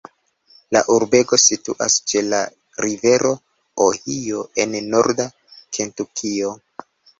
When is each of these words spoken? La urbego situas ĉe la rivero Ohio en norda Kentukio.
La 0.75 0.79
urbego 0.93 1.37
situas 1.41 1.97
ĉe 2.13 2.23
la 2.29 2.39
rivero 2.87 3.35
Ohio 3.87 4.43
en 4.67 4.77
norda 4.97 5.31
Kentukio. 5.81 6.53